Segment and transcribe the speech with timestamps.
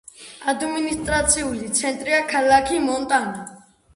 [0.53, 3.45] ადმინისტრაციული ცენტრია ქალაქი მონტანა.